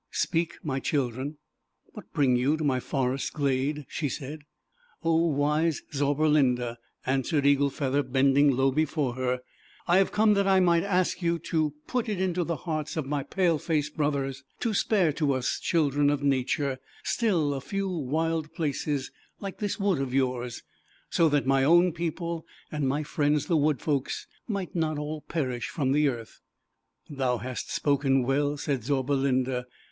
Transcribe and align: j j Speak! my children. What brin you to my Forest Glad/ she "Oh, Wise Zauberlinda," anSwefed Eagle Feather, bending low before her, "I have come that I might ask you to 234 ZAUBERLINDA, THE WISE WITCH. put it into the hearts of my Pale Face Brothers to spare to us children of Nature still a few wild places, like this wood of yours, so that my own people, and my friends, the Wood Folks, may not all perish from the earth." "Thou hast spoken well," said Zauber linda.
j 0.01 0.03
j 0.03 0.17
Speak! 0.21 0.57
my 0.63 0.79
children. 0.79 1.37
What 1.93 2.11
brin 2.11 2.35
you 2.35 2.57
to 2.57 2.63
my 2.63 2.79
Forest 2.79 3.33
Glad/ 3.33 3.85
she 3.87 4.09
"Oh, 5.03 5.27
Wise 5.27 5.83
Zauberlinda," 5.93 6.77
anSwefed 7.05 7.45
Eagle 7.45 7.69
Feather, 7.69 8.01
bending 8.01 8.49
low 8.49 8.71
before 8.71 9.13
her, 9.13 9.41
"I 9.87 9.99
have 9.99 10.11
come 10.11 10.33
that 10.33 10.47
I 10.47 10.59
might 10.59 10.81
ask 10.81 11.21
you 11.21 11.37
to 11.37 11.75
234 11.75 11.75
ZAUBERLINDA, 11.75 11.77
THE 11.77 11.83
WISE 11.83 11.83
WITCH. 11.83 11.91
put 12.07 12.09
it 12.09 12.19
into 12.19 12.43
the 12.43 12.55
hearts 12.65 12.97
of 12.97 13.05
my 13.05 13.21
Pale 13.21 13.59
Face 13.59 13.89
Brothers 13.91 14.43
to 14.61 14.73
spare 14.73 15.13
to 15.13 15.33
us 15.33 15.59
children 15.59 16.09
of 16.09 16.23
Nature 16.23 16.79
still 17.03 17.53
a 17.53 17.61
few 17.61 17.87
wild 17.87 18.51
places, 18.55 19.11
like 19.39 19.59
this 19.59 19.79
wood 19.79 19.99
of 20.01 20.15
yours, 20.15 20.63
so 21.11 21.29
that 21.29 21.45
my 21.45 21.63
own 21.63 21.91
people, 21.91 22.47
and 22.71 22.87
my 22.89 23.03
friends, 23.03 23.45
the 23.45 23.55
Wood 23.55 23.79
Folks, 23.79 24.25
may 24.47 24.67
not 24.73 24.97
all 24.97 25.21
perish 25.21 25.67
from 25.69 25.91
the 25.91 26.07
earth." 26.07 26.39
"Thou 27.07 27.37
hast 27.37 27.69
spoken 27.71 28.23
well," 28.23 28.57
said 28.57 28.83
Zauber 28.83 29.13
linda. 29.13 29.67